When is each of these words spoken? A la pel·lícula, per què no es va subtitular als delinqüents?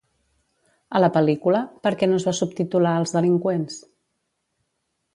A 0.99 1.01
la 1.03 1.09
pel·lícula, 1.17 1.61
per 1.87 1.93
què 2.01 2.09
no 2.11 2.19
es 2.21 2.27
va 2.31 2.35
subtitular 2.39 2.97
als 3.03 3.17
delinqüents? 3.19 3.81